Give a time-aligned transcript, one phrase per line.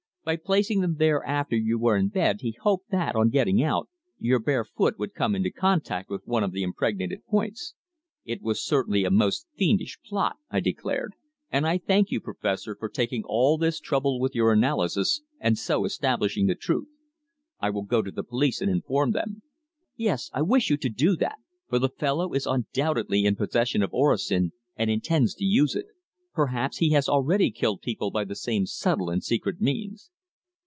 [0.23, 3.89] By placing them there after you were in bed he hoped that, on getting out,
[4.19, 7.73] your bare foot would come into contact with one of the impregnated points."
[8.23, 11.15] "It was certainly a most fiendish plot!" I declared.
[11.49, 15.85] "And I thank you, Professor, for taking all this trouble with your analysis and so
[15.85, 16.89] establishing the truth.
[17.59, 19.41] I will go to the police and inform them."
[19.95, 20.29] "Yes.
[20.35, 24.51] I wish you to do that, for the fellow is undoubtedly in possession of orosin,
[24.75, 25.87] and intends to use it.
[26.33, 30.09] Perhaps he has already killed people by the same subtle and secret means."